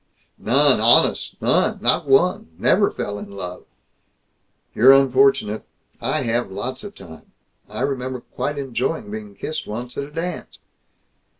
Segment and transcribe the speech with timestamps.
[0.39, 0.79] "None!
[0.79, 1.39] Honest!
[1.43, 1.77] None!
[1.79, 2.49] Not one!
[2.57, 3.65] Never fell in love"
[4.73, 5.63] "You're unfortunate.
[6.01, 7.27] I have, lots of times.
[7.69, 10.57] I remember quite enjoying being kissed once, at a dance."